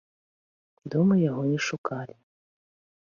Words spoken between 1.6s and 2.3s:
шукалі.